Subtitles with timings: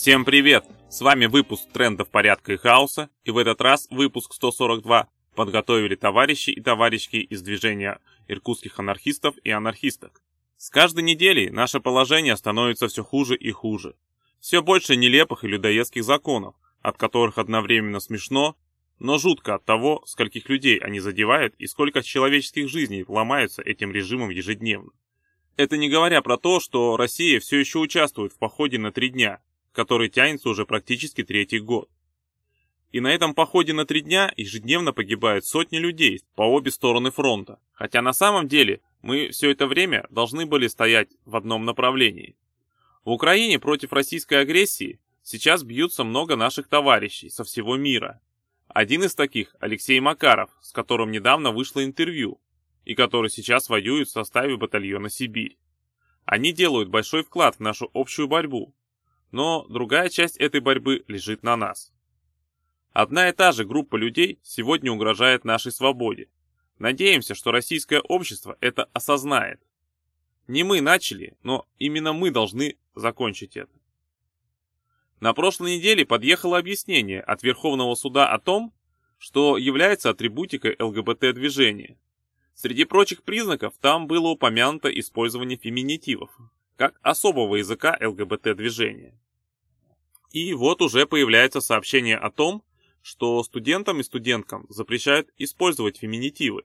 [0.00, 0.64] Всем привет!
[0.88, 6.48] С вами выпуск трендов порядка и хаоса, и в этот раз выпуск 142 подготовили товарищи
[6.48, 10.22] и товарищки из движения иркутских анархистов и анархисток.
[10.56, 13.94] С каждой неделей наше положение становится все хуже и хуже.
[14.40, 18.56] Все больше нелепых и людоедских законов, от которых одновременно смешно,
[19.00, 24.30] но жутко от того, скольких людей они задевают и сколько человеческих жизней ломаются этим режимом
[24.30, 24.92] ежедневно.
[25.58, 29.42] Это не говоря про то, что Россия все еще участвует в походе на три дня,
[29.72, 31.88] который тянется уже практически третий год.
[32.92, 37.60] И на этом походе на три дня ежедневно погибают сотни людей по обе стороны фронта.
[37.72, 42.36] Хотя на самом деле мы все это время должны были стоять в одном направлении.
[43.04, 48.20] В Украине против российской агрессии сейчас бьются много наших товарищей со всего мира.
[48.66, 52.40] Один из таких– Алексей Макаров, с которым недавно вышло интервью,
[52.84, 55.58] и который сейчас воюет в составе батальона «Сибирь».
[56.24, 58.74] Они делают большой вклад в нашу общую борьбу,
[59.30, 61.92] но другая часть этой борьбы лежит на нас.
[62.92, 66.28] Одна и та же группа людей сегодня угрожает нашей свободе.
[66.78, 69.60] Надеемся, что российское общество это осознает.
[70.48, 73.72] Не мы начали, но именно мы должны закончить это.
[75.20, 78.72] На прошлой неделе подъехало объяснение от Верховного суда о том,
[79.18, 81.98] что является атрибутикой ЛГБТ-движения.
[82.54, 86.30] Среди прочих признаков там было упомянуто использование феминитивов,
[86.80, 89.14] как особого языка ЛГБТ-движения.
[90.32, 92.64] И вот уже появляется сообщение о том,
[93.02, 96.62] что студентам и студенткам запрещают использовать феминитивы.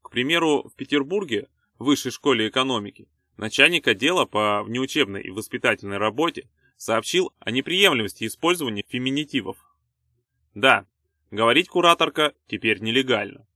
[0.00, 6.48] К примеру, в Петербурге, в Высшей школе экономики, начальник отдела по внеучебной и воспитательной работе
[6.78, 9.58] сообщил о неприемлемости использования феминитивов.
[10.54, 10.86] Да,
[11.30, 13.46] говорить кураторка теперь нелегально.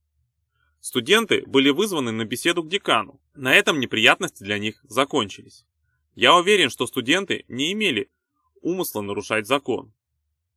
[0.81, 3.19] Студенты были вызваны на беседу к декану.
[3.33, 5.65] На этом неприятности для них закончились.
[6.15, 8.09] Я уверен, что студенты не имели
[8.61, 9.93] умысла нарушать закон.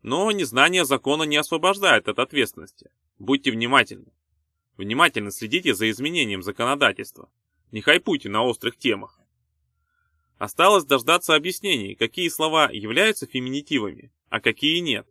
[0.02, 2.90] Но незнание закона не освобождает от ответственности.
[3.18, 4.12] Будьте внимательны.
[4.76, 7.30] Внимательно следите за изменением законодательства.
[7.72, 9.20] Не хайпуйте на острых темах.
[10.38, 15.06] Осталось дождаться объяснений, какие слова являются феминитивами, а какие нет.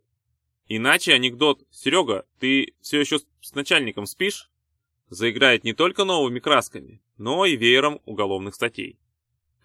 [0.68, 4.50] Иначе анекдот «Серега, ты все еще с начальником спишь?»
[5.10, 8.98] заиграет не только новыми красками, но и веером уголовных статей.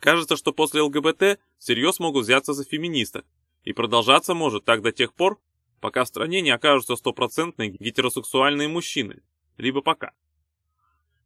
[0.04, 3.26] Кажется, что после ЛГБТ всерьез могут взяться за феминисток,
[3.64, 5.40] и продолжаться может так до тех пор,
[5.80, 9.22] пока в стране не окажутся стопроцентные гетеросексуальные мужчины,
[9.56, 10.12] либо пока.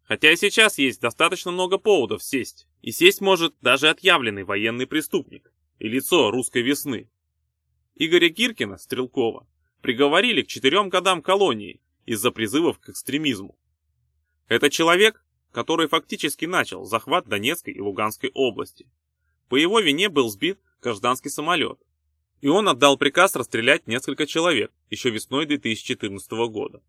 [0.03, 5.51] Хотя и сейчас есть достаточно много поводов сесть, и сесть может даже отъявленный военный преступник
[5.79, 7.09] и лицо русской весны.
[7.95, 9.47] Игоря Киркина, Стрелкова,
[9.81, 13.57] приговорили к четырем годам колонии из-за призывов к экстремизму.
[14.47, 15.25] Это человек,
[15.57, 18.85] который фактически начал захват Донецкой и Луганской области.
[19.49, 21.79] По его вине был сбит гражданский самолет,
[22.41, 26.83] и он отдал приказ расстрелять несколько человек еще весной 2014 года.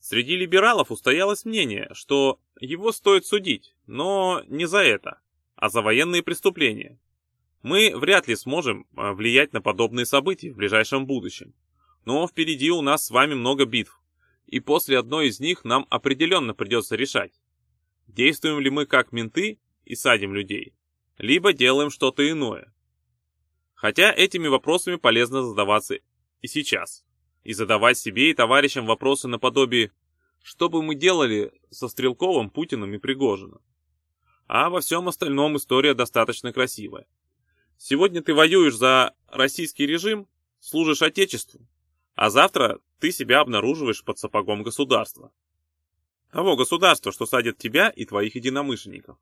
[0.00, 5.20] Среди либералов устоялось мнение, что его стоит судить, но не за это,
[5.54, 6.98] а за военные преступления.
[7.62, 11.54] Мы вряд ли сможем а, влиять на подобные события в ближайшем будущем.
[12.04, 14.02] Но впереди у нас с вами много битв,
[14.46, 17.40] и после одной из них нам определенно придется решать,
[18.06, 20.74] Действуем ли мы как менты и садим людей,
[21.18, 22.72] либо делаем что-то иное.
[23.74, 25.98] Хотя этими вопросами полезно задаваться
[26.40, 27.04] и сейчас.
[27.42, 29.92] И задавать себе и товарищам вопросы наподобие
[30.42, 33.60] «Что бы мы делали со Стрелковым, Путиным и Пригожиным?»
[34.46, 37.06] А во всем остальном история достаточно красивая.
[37.76, 40.28] Сегодня ты воюешь за российский режим,
[40.60, 41.66] служишь Отечеству,
[42.14, 45.32] а завтра ты себя обнаруживаешь под сапогом государства.
[46.34, 49.16] Того государства, что садит тебя и твоих единомышленников.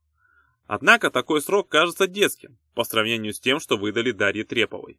[0.67, 4.99] Однако такой срок кажется детским по сравнению с тем, что выдали Дарье Треповой.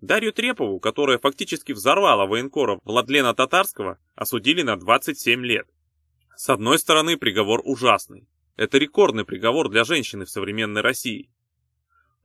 [0.00, 5.66] Дарью Трепову, которая фактически взорвала военкоров Владлена Татарского, осудили на 27 лет.
[6.36, 8.28] С одной стороны, приговор ужасный.
[8.54, 11.32] Это рекордный приговор для женщины в современной России.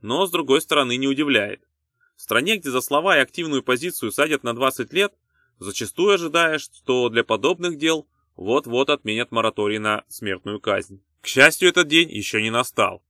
[0.00, 1.66] Но, с другой стороны, не удивляет.
[2.14, 5.12] В стране, где за слова и активную позицию садят на 20 лет,
[5.58, 8.06] зачастую ожидаешь, что для подобных дел
[8.40, 11.02] вот-вот отменят мораторий на смертную казнь.
[11.20, 13.04] К счастью, этот день еще не настал.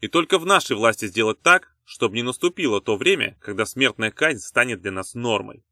[0.00, 4.38] И только в нашей власти сделать так, чтобы не наступило то время, когда смертная казнь
[4.38, 5.64] станет для нас нормой.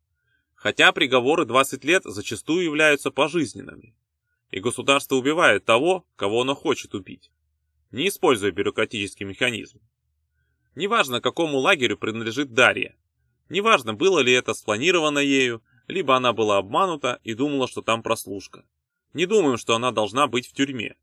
[0.56, 3.94] Хотя приговоры 20 лет зачастую являются пожизненными.
[4.50, 7.30] И государство убивает того, кого оно хочет убить,
[7.92, 9.80] не используя бюрократический механизм.
[10.74, 12.96] Неважно, какому лагерю принадлежит Дарья.
[13.50, 18.64] Неважно, было ли это спланировано ею, либо она была обманута и думала, что там прослушка.
[19.12, 20.96] Не думаем, что она должна быть в тюрьме.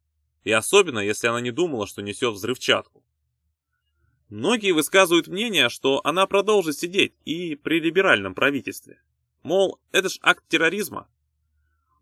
[0.44, 3.04] И особенно, если она не думала, что несет взрывчатку.
[4.30, 9.02] Многие высказывают мнение, что она продолжит сидеть и при либеральном правительстве.
[9.44, 11.08] Мол, это ж акт терроризма.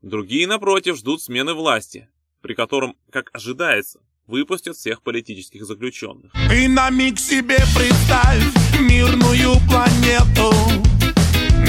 [0.02, 2.10] Другие, напротив, ждут смены власти,
[2.42, 6.32] при котором, как ожидается, выпустят всех политических заключенных.
[6.52, 8.44] И на миг себе представь
[8.80, 10.52] мирную планету,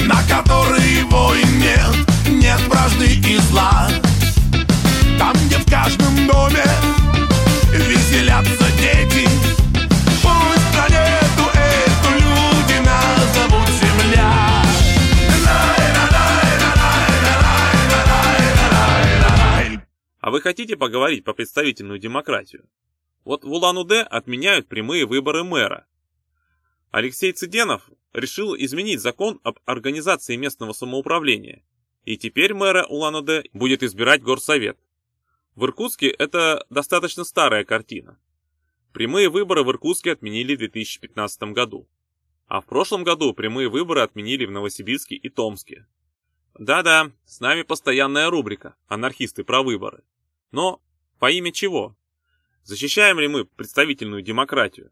[0.06, 1.96] на которой войн нет,
[2.28, 3.88] нет вражды и зла.
[20.26, 22.68] А вы хотите поговорить по представительную демократию?
[23.24, 25.86] Вот в Улан-Удэ отменяют прямые выборы мэра.
[26.90, 31.62] Алексей Цыденов решил изменить закон об организации местного самоуправления,
[32.04, 34.76] и теперь мэра Улан-Удэ будет избирать горсовет.
[35.54, 38.18] В Иркутске это достаточно старая картина.
[38.92, 41.88] Прямые выборы в Иркутске отменили в 2015 году.
[42.48, 45.86] А в прошлом году прямые выборы отменили в Новосибирске и Томске.
[46.58, 50.02] Да-да, с нами постоянная рубрика «Анархисты про выборы».
[50.52, 50.80] Но
[51.18, 51.94] по имя чего?
[52.62, 54.90] Защищаем ли мы представительную демократию?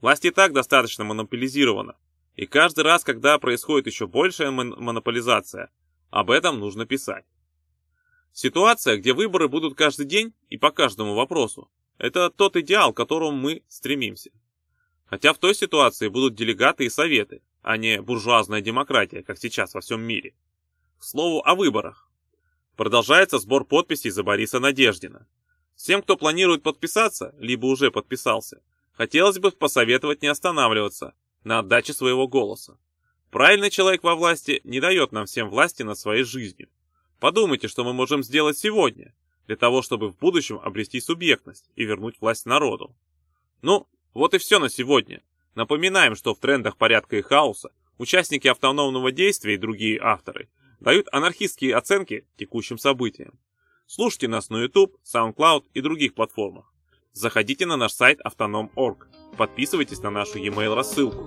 [0.00, 1.96] Власть и так достаточно монополизирована.
[2.34, 5.70] И каждый раз, когда происходит еще большая мон монополизация,
[6.10, 7.26] об этом нужно писать.
[8.32, 13.36] Ситуация, где выборы будут каждый день и по каждому вопросу, это тот идеал, к которому
[13.36, 14.30] мы стремимся.
[15.06, 19.80] Хотя в той ситуации будут делегаты и советы, а не буржуазная демократия, как сейчас во
[19.80, 20.34] всем мире.
[21.02, 22.08] К слову о выборах.
[22.76, 25.26] Продолжается сбор подписей за Бориса Надеждина.
[25.74, 28.62] Всем, кто планирует подписаться, либо уже подписался,
[28.92, 32.78] хотелось бы посоветовать не останавливаться на отдаче своего голоса.
[33.32, 36.68] Правильный человек во власти не дает нам всем власти над своей жизнью.
[37.18, 39.12] Подумайте, что мы можем сделать сегодня,
[39.48, 42.94] для того, чтобы в будущем обрести субъектность и вернуть власть народу.
[43.60, 45.20] Ну, вот и все на сегодня.
[45.56, 50.48] Напоминаем, что в трендах порядка и хаоса участники автономного действия и другие авторы
[50.82, 53.38] дают анархистские оценки текущим событиям.
[53.86, 56.72] Слушайте нас на YouTube, SoundCloud и других платформах.
[57.12, 59.06] Заходите на наш сайт autonom.org.
[59.36, 61.26] Подписывайтесь на нашу e-mail рассылку.